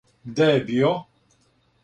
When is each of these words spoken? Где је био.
Где 0.29 0.47
је 0.53 0.63
био. 0.71 0.89